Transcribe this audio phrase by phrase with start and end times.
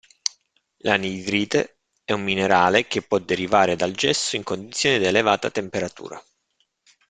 [0.77, 6.19] L'anidrite è un minerale che può derivare dal gesso in condizione di elevata temperatura.